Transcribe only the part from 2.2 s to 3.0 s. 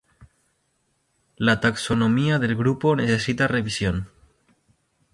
del grupo